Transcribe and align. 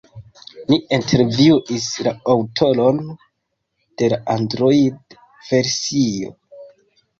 Ni 0.69 0.77
intervjuis 0.95 1.85
la 2.07 2.13
aŭtoron 2.37 2.99
de 4.03 4.11
la 4.15 4.21
Android-versio. 4.39 6.35